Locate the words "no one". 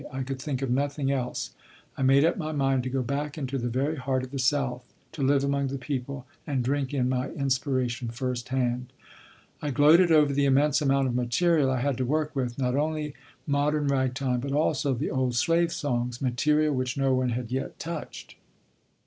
16.97-17.29